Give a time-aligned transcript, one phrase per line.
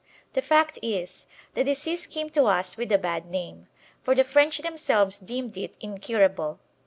[0.33, 3.67] The fact is, the disease came to us with a bad name,
[4.01, 6.59] for the French themselves deemed it incurable.